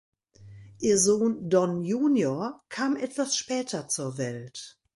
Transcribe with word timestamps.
Ihr 0.79 0.97
Sohn 0.97 1.47
Don 1.47 1.83
Junior 1.83 2.63
kam 2.69 2.95
etwas 2.95 3.37
später 3.37 3.87
zur 3.87 4.17
Welt. 4.17 4.79